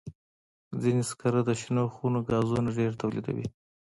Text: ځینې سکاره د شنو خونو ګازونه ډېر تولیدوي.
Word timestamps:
ځینې 0.81 1.03
سکاره 1.09 1.41
د 1.45 1.51
شنو 1.61 1.83
خونو 1.95 2.19
ګازونه 2.29 2.69
ډېر 2.79 2.91
تولیدوي. 3.01 3.47